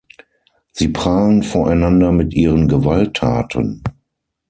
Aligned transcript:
Sie 0.71 0.87
prahlen 0.87 1.43
voreinander 1.43 2.11
mit 2.11 2.33
ihren 2.33 2.67
Gewalttaten. 2.67 3.83